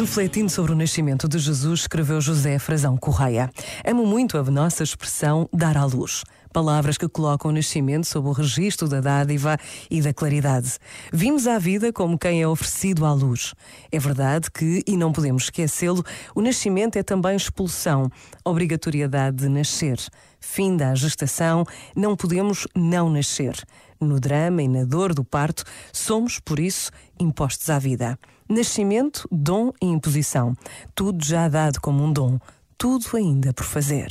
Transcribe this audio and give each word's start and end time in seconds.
Refletindo 0.00 0.48
sobre 0.50 0.72
o 0.72 0.74
nascimento 0.74 1.28
de 1.28 1.38
Jesus, 1.38 1.80
escreveu 1.80 2.22
José 2.22 2.58
Frazão 2.58 2.96
Correia. 2.96 3.50
Amo 3.86 4.06
muito 4.06 4.38
a 4.38 4.42
nossa 4.42 4.82
expressão 4.82 5.46
dar 5.52 5.76
à 5.76 5.84
luz. 5.84 6.24
Palavras 6.52 6.98
que 6.98 7.08
colocam 7.08 7.50
o 7.50 7.54
nascimento 7.54 8.06
sob 8.06 8.28
o 8.28 8.32
registro 8.32 8.88
da 8.88 9.00
dádiva 9.00 9.56
e 9.88 10.02
da 10.02 10.12
claridade. 10.12 10.78
Vimos 11.12 11.46
à 11.46 11.58
vida 11.58 11.92
como 11.92 12.18
quem 12.18 12.42
é 12.42 12.48
oferecido 12.48 13.06
à 13.06 13.12
luz. 13.12 13.54
É 13.92 14.00
verdade 14.00 14.50
que, 14.50 14.82
e 14.84 14.96
não 14.96 15.12
podemos 15.12 15.44
esquecê-lo, 15.44 16.04
o 16.34 16.40
nascimento 16.40 16.96
é 16.96 17.04
também 17.04 17.36
expulsão, 17.36 18.10
obrigatoriedade 18.44 19.36
de 19.36 19.48
nascer. 19.48 19.98
Fim 20.40 20.76
da 20.76 20.92
gestação, 20.94 21.64
não 21.94 22.16
podemos 22.16 22.66
não 22.74 23.08
nascer. 23.08 23.54
No 24.00 24.18
drama 24.18 24.60
e 24.62 24.66
na 24.66 24.84
dor 24.84 25.14
do 25.14 25.22
parto, 25.22 25.62
somos, 25.92 26.40
por 26.40 26.58
isso, 26.58 26.90
impostos 27.20 27.70
à 27.70 27.78
vida. 27.78 28.18
Nascimento, 28.48 29.28
dom 29.30 29.70
e 29.80 29.86
imposição. 29.86 30.56
Tudo 30.96 31.24
já 31.24 31.48
dado 31.48 31.80
como 31.80 32.02
um 32.02 32.12
dom, 32.12 32.40
tudo 32.76 33.06
ainda 33.14 33.52
por 33.52 33.64
fazer. 33.64 34.10